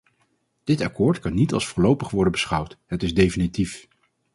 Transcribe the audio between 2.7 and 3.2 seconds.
het is